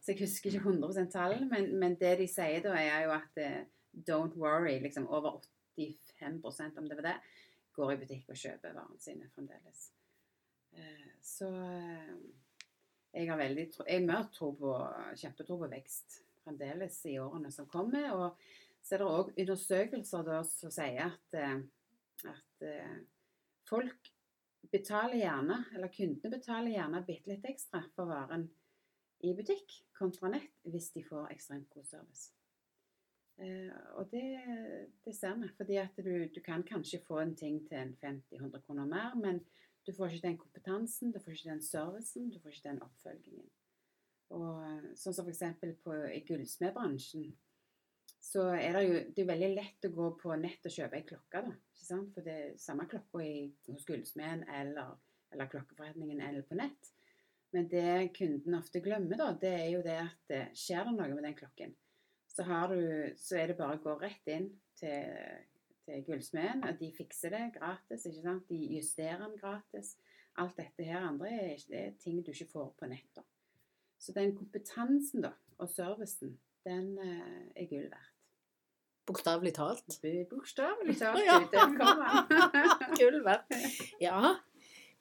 [0.05, 1.39] så jeg husker ikke 100 tall.
[1.49, 3.63] Men, men det de sier da, er jo at eh,
[3.97, 5.39] don't worry, liksom over
[5.79, 7.15] 85% om det var det,
[7.77, 9.87] går i butikk og kjøper varene sine fremdeles.
[10.77, 12.13] Eh, Så eh,
[13.17, 14.77] jeg har veldig jeg mer tro på,
[15.17, 18.09] kjempetro på vekst fremdeles i årene som kommer.
[18.15, 18.47] Og
[18.87, 21.59] så er det òg undersøkelser da, som sier at, eh,
[22.31, 23.01] at eh,
[23.69, 24.13] folk
[24.71, 28.49] betaler gjerne, eller kundene betaler gjerne bitte litt ekstra for varen
[29.25, 32.33] i butikk kontra nett hvis de får ekstremt god service.
[33.43, 34.25] Eh, og det,
[35.05, 38.65] det ser vi, fordi at du, du kan kanskje få en ting til en 50-100
[38.67, 39.43] kroner mer, men
[39.87, 43.51] du får ikke den kompetansen, du får ikke den servicen, du får ikke den oppfølgingen.
[44.35, 45.43] Og eh, sånn som f.eks.
[46.17, 47.29] i gullsmedbransjen,
[48.27, 51.07] så er det jo det er veldig lett å gå på nett og kjøpe ei
[51.07, 51.55] klokke, da.
[51.75, 52.13] Ikke sant?
[52.15, 53.23] For det er samme klokka
[53.71, 54.97] hos gullsmeden eller,
[55.35, 56.93] eller klokkeforretningen eller på nett.
[57.55, 61.13] Men det kunden ofte glemmer, da, det er jo det at eh, skjer det noe
[61.15, 61.77] med den klokken,
[62.27, 62.81] Så, du,
[63.17, 65.23] så er det bare å gå rett inn til,
[65.87, 68.09] til gullsmeden, og de fikser det gratis.
[68.11, 68.51] ikke sant?
[68.51, 69.95] De justerer den gratis.
[70.37, 73.25] Alt dette her andre er, er ting du ikke får på nettet.
[74.07, 78.13] Så den kompetansen da, og servicen, den eh, er gull verdt.
[79.07, 79.97] Bokstavelig talt.
[80.31, 81.25] Bokstavelig talt.
[81.27, 81.41] Ja.
[81.51, 82.93] Der kom han.
[82.99, 83.57] Gull verdt.
[84.03, 84.37] Ja.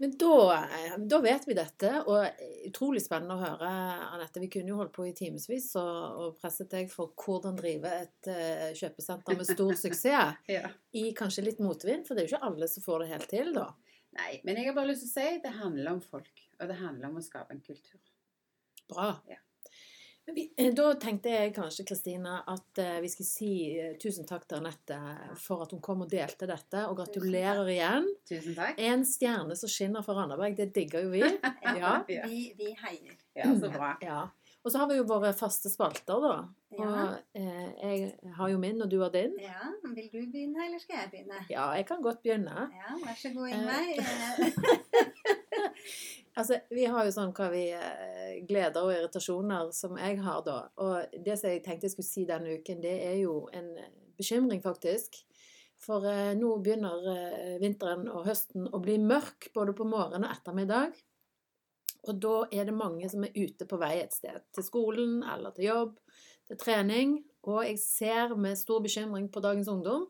[0.01, 2.25] Men da, da vet vi dette, og
[2.67, 3.69] utrolig spennende å høre,
[4.17, 4.41] Anette.
[4.43, 8.29] Vi kunne jo holdt på i timevis og, og presset deg for hvordan drive et
[8.33, 10.41] uh, kjøpesenter med stor suksess.
[10.57, 10.65] ja.
[10.97, 13.53] I kanskje litt motvind, for det er jo ikke alle som får det helt til,
[13.55, 13.69] da.
[14.17, 16.77] Nei, men jeg har bare lyst til å si det handler om folk, og det
[16.81, 18.03] handler om å skape en kultur.
[18.89, 19.09] Bra.
[19.29, 19.37] Ja.
[20.33, 24.47] Vi, eh, da tenkte jeg kanskje, Kristina, at eh, vi skal si eh, tusen takk
[24.49, 24.97] til Anette
[25.37, 28.07] for at hun kom og delte dette, og gratulerer igjen.
[28.25, 28.79] Tusen takk.
[28.81, 31.21] En stjerne som skinner for Randaberg, det digger jo vi.
[31.77, 31.99] Ja.
[32.09, 32.25] Ja.
[32.25, 33.13] Vi, vi heier.
[33.37, 33.91] Ja, så bra.
[34.01, 34.23] Ja.
[34.65, 36.33] Og så har vi jo våre faste spalter, da.
[36.73, 37.03] Og Ja.
[37.37, 39.37] eh, jeg har jo min, og du har din.
[39.39, 39.69] ja.
[39.93, 41.45] Vil du begynne, eller skal jeg begynne?
[41.53, 42.65] Ja, jeg kan godt begynne.
[42.73, 43.53] Ja, vær så god.
[43.53, 44.01] Ingveig.
[46.35, 50.57] Altså, vi har jo sånn hva vi eh, gleder og irritasjoner som jeg har da.
[50.83, 53.93] Og det som jeg tenkte jeg skulle si denne uken, det er jo en eh,
[54.19, 55.15] bekymring, faktisk.
[55.85, 60.33] For eh, nå begynner eh, vinteren og høsten å bli mørk både på morgen og
[60.33, 60.99] ettermiddag.
[62.05, 64.43] Og da er det mange som er ute på vei et sted.
[64.53, 65.95] Til skolen eller til jobb,
[66.51, 67.15] til trening.
[67.47, 70.09] Og jeg ser med stor bekymring på dagens ungdom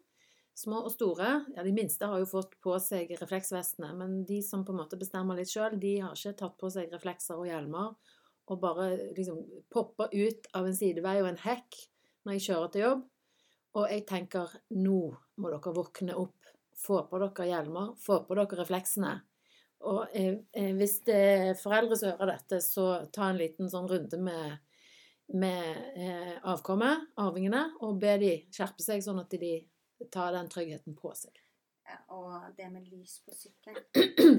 [0.56, 1.30] Små og store.
[1.56, 5.00] Ja, De minste har jo fått på seg refleksvestene, men de som på en måte
[5.00, 7.96] bestemmer litt sjøl, de har ikke tatt på seg reflekser og hjelmer
[8.46, 9.41] og bare liksom
[9.74, 11.78] popper ut av en sidevei og en hekk
[12.26, 13.06] når jeg kjører til jobb.
[13.76, 15.00] Og jeg tenker nå
[15.41, 16.38] må dere våkne opp.
[16.76, 19.15] Få på dere hjelmer, få på dere refleksene.
[19.86, 23.89] Og eh, eh, hvis det er foreldre som hører dette, så ta en liten sånn
[23.89, 24.56] runde med,
[25.36, 29.58] med eh, avkommet, arvingene, og be de skjerpe seg, sånn at de
[30.12, 31.41] tar den tryggheten på seg.
[31.86, 33.84] Ja, og det med lys på sykkelen,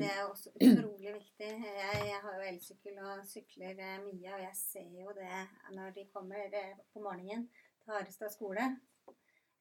[0.01, 1.51] det er også utrolig viktig.
[1.63, 5.43] Jeg, jeg har jo elsykkel og sykler eh, mye, og jeg ser jo det
[5.77, 7.47] når de kommer eh, på morgenen
[7.85, 8.67] til Harestad skole.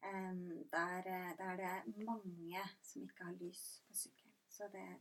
[0.05, 4.33] Der, eh, der er det mange som ikke har lys på sykkelen.
[4.49, 4.97] Så det er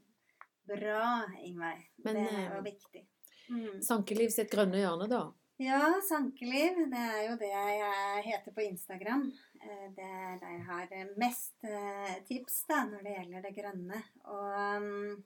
[0.68, 1.07] bra,
[1.40, 1.88] Ingveig.
[1.96, 3.07] Det var viktig.
[3.48, 3.80] Mm.
[3.85, 5.24] Sankeliv sitt grønne hjørne, da.
[5.62, 6.85] Ja, Sankeliv.
[6.90, 9.28] Det er jo det jeg heter på Instagram.
[9.64, 14.00] Eh, er der jeg har mest eh, tips da, når det gjelder det grønne.
[14.29, 15.22] Og mm,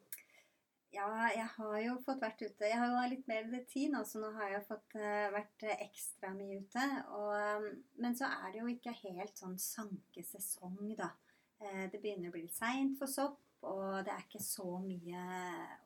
[0.94, 2.68] ja, jeg har jo fått vært ute.
[2.70, 6.31] Jeg har jo litt mer tid nå, så nå har jeg fått eh, vært ekstra
[6.37, 6.85] mye ute.
[7.18, 7.33] Og,
[7.64, 11.11] mm, men så er det jo ikke helt sånn sankesesong, da.
[11.59, 15.22] Det begynner å bli litt seint for sopp, og det er ikke så mye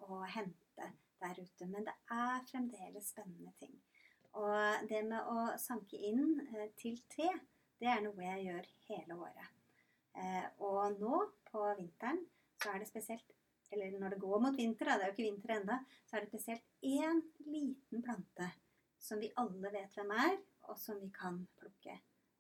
[0.04, 0.88] å hente
[1.22, 1.68] der ute.
[1.70, 3.72] Men det er fremdeles spennende ting.
[4.36, 6.36] Og det med å sanke inn
[6.76, 7.30] til te,
[7.82, 9.52] det er noe jeg gjør hele året.
[10.14, 12.20] Eh, og nå på vinteren
[12.62, 13.38] så er det spesielt
[13.72, 16.20] Eller når det går mot vinter, da, det er jo ikke vinter ennå, så er
[16.20, 18.50] det spesielt én liten plante
[19.00, 20.34] som vi alle vet hvem er,
[20.68, 21.94] og som vi kan plukke.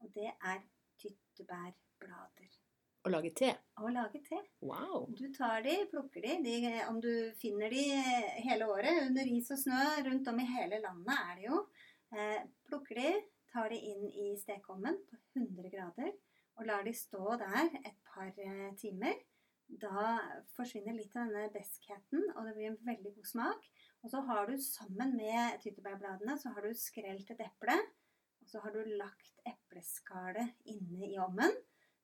[0.04, 0.60] Og det er
[1.00, 2.58] tyttebærblader.
[3.02, 3.48] Å lage te.
[3.80, 4.42] Å lage te.
[4.60, 5.08] Wow.
[5.16, 7.86] Du tar de, plukker de, de om du finner de
[8.44, 11.64] hele året, under is og snø, rundt om i hele landet er det jo.
[12.12, 13.10] Eh, plukker de,
[13.56, 16.12] tar de inn i stekeovnen på 100 grader,
[16.60, 19.20] og lar de stå der et par eh, timer.
[19.82, 20.18] Da
[20.52, 23.68] forsvinner litt av denne beskheten, og det blir en veldig god smak.
[24.02, 27.78] Og så har du sammen med tyttebærbladene, så har du skrelt et eple,
[28.42, 31.54] og så har du lagt epleskallet inne i ovnen.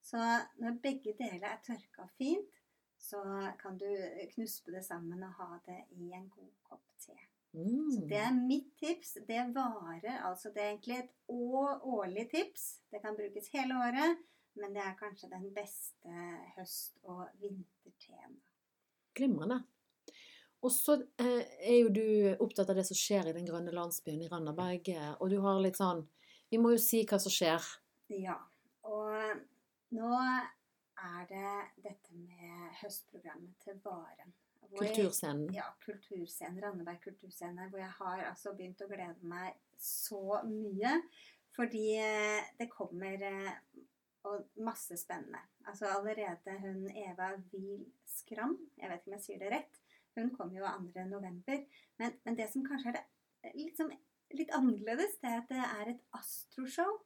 [0.00, 0.20] Så
[0.62, 2.54] når begge deler er tørka fint,
[2.98, 3.20] så
[3.60, 3.88] kan du
[4.34, 7.18] knuspe det sammen og ha det i en god kopp te.
[7.58, 7.90] Mm.
[7.90, 9.16] Så det er mitt tips.
[9.26, 12.66] Det varer altså Det er egentlig et årlig tips.
[12.90, 14.18] Det kan brukes hele året,
[14.54, 16.12] men det er kanskje den beste
[16.56, 18.38] høst- og vinterteen.
[19.14, 19.62] Glimrende.
[20.62, 22.06] Og så eh, er jo du
[22.42, 24.88] opptatt av det som skjer i den grønne landsbyen i Randaberg.
[24.88, 26.06] eh, Og du har litt sånn
[26.50, 27.62] Vi må jo si hva som skjer.
[28.08, 28.38] Ja.
[28.88, 29.42] Og
[29.94, 31.50] nå er det
[31.84, 34.32] dette med høstprogrammet til Varen.
[34.76, 35.48] Kulturscenen.
[35.54, 40.92] Ja, kulturscenen, Randeberg kulturscene, hvor jeg har altså begynt å glede meg så mye.
[41.56, 43.52] Fordi eh, det kommer eh,
[44.62, 45.40] masse spennende.
[45.66, 49.80] Altså allerede hun Eva Wiel Skram, jeg vet ikke om jeg sier det rett,
[50.18, 51.06] hun kom jo 2.
[51.08, 51.64] november.
[51.98, 53.96] Men, men det som kanskje er det sånn-
[54.36, 56.98] litt annerledes, det er at det er et astroshow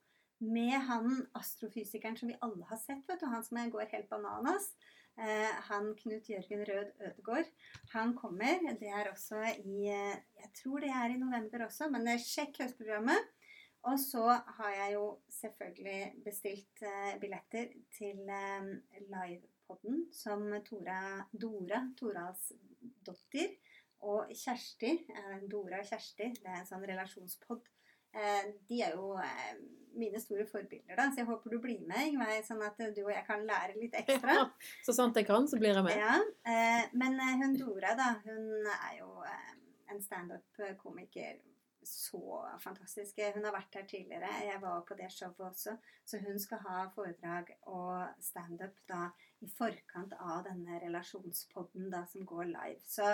[0.42, 4.72] med han astrofysikeren som vi alle har sett, vet du, han som går helt bananas.
[5.20, 7.48] Eh, han Knut Jørgen Rød Ødegård.
[7.92, 8.62] Han kommer.
[8.80, 12.62] Det er også i eh, Jeg tror det er i november også, men eh, sjekk
[12.62, 13.28] høstprogrammet.
[13.82, 14.24] Og så
[14.56, 16.84] har jeg jo selvfølgelig bestilt
[17.20, 18.20] billetter til
[19.10, 23.56] livepoden som Tora, Dora Toralsdottir
[24.06, 24.92] og Kjersti,
[25.50, 27.66] Dora og Kjersti, det er en sånn relasjonspodd.
[28.12, 29.54] Eh, de er jo eh,
[29.98, 33.12] mine store forbilder, da, så jeg håper du blir med, Ingveig, sånn at du og
[33.12, 34.36] jeg kan lære litt ekstra.
[34.86, 35.96] Så sant jeg kan, så blir jeg med.
[36.00, 39.56] Ja, eh, men eh, hun Dora, da, hun er jo eh,
[39.92, 41.40] en standup-komiker.
[41.82, 42.20] Så
[42.62, 43.16] fantastisk.
[43.34, 44.28] Hun har vært her tidligere.
[44.46, 45.72] Jeg var på det showet også.
[46.06, 49.08] Så hun skal ha foredrag og standup da
[49.42, 52.78] i forkant av denne relasjonspodden da som går live.
[52.86, 53.10] Så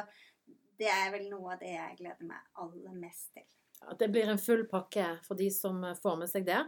[0.76, 3.48] det er vel noe av det jeg gleder meg aller mest til.
[3.82, 6.64] Ja, det blir en full pakke for de som får med seg det.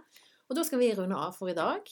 [0.50, 1.86] Og da skal vi runde av for i dag.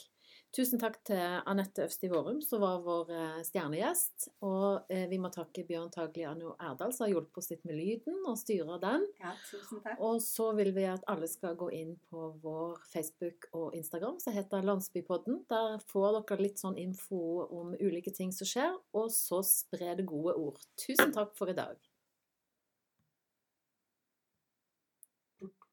[0.56, 4.30] Tusen takk til Anette Øvsti Vårum, som var vår eh, stjernegjest.
[4.48, 8.22] Og eh, vi må takke Bjørn Tagliano Erdal, som har hjulpet oss litt med lyden
[8.24, 9.04] og styrer den.
[9.20, 10.00] Ja, tusen takk.
[10.08, 14.36] Og så vil vi at alle skal gå inn på vår Facebook og Instagram, som
[14.36, 15.42] heter Landsbypodden.
[15.52, 20.08] Der får dere litt sånn info om ulike ting som skjer, og så spre det
[20.08, 20.64] gode ord.
[20.80, 21.76] Tusen takk for i dag.